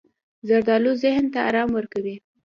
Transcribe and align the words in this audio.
زردالو 0.47 0.91
ذهن 1.03 1.25
ته 1.33 1.39
ارام 1.49 1.69
ورکوي. 1.73 2.15